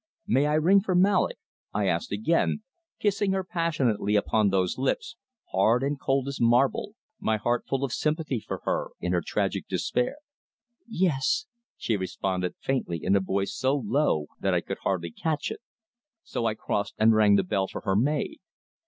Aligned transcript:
May 0.25 0.47
I 0.47 0.55
ring 0.55 0.81
for 0.81 0.95
Mallock?" 0.95 1.37
I 1.75 1.85
asked, 1.85 2.11
again 2.11 2.63
kissing 2.99 3.33
her 3.33 3.43
passionately 3.43 4.15
upon 4.15 4.49
those 4.49 4.79
lips, 4.79 5.15
hard 5.51 5.83
and 5.83 5.99
cold 5.99 6.27
as 6.27 6.41
marble, 6.41 6.95
my 7.19 7.37
heart 7.37 7.65
full 7.69 7.83
of 7.83 7.93
sympathy 7.93 8.39
for 8.39 8.61
her 8.63 8.87
in 8.99 9.11
her 9.13 9.21
tragic 9.23 9.67
despair. 9.67 10.15
"Yes," 10.87 11.45
she 11.77 11.97
responded 11.97 12.55
faintly 12.59 12.97
in 13.03 13.15
a 13.15 13.19
voice 13.19 13.53
so 13.53 13.75
low 13.75 14.25
that 14.39 14.55
I 14.55 14.61
could 14.61 14.79
hardly 14.79 15.11
catch 15.11 15.51
it. 15.51 15.59
So 16.23 16.47
I 16.47 16.55
crossed 16.55 16.95
and 16.97 17.13
rang 17.13 17.35
the 17.35 17.43
bell 17.43 17.67
for 17.67 17.81
her 17.81 17.95
maid. 17.95 18.39